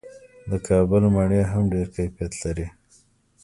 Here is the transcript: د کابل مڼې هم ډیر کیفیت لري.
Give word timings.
د 0.49 0.51
کابل 0.67 1.03
مڼې 1.15 1.41
هم 1.51 1.63
ډیر 1.73 1.87
کیفیت 1.95 2.33
لري. 2.43 2.67